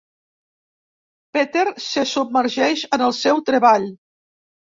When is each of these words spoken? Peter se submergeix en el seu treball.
Peter 1.37 1.65
se 1.89 2.05
submergeix 2.13 2.87
en 2.99 3.05
el 3.11 3.15
seu 3.19 3.45
treball. 3.53 3.87